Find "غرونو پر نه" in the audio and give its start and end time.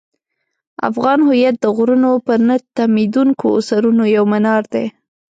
1.77-2.55